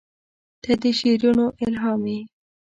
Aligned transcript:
•ته 0.63 0.71
د 0.81 0.83
شعرونو 0.99 1.45
الهام 1.63 2.01
یې. 2.11 2.19